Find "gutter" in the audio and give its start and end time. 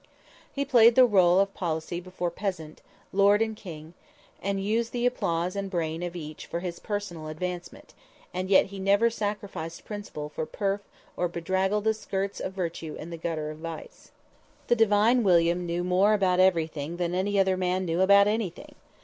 13.17-13.51